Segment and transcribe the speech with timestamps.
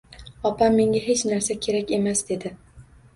[0.49, 2.53] Opam menga hech narsa kerakmas dedi.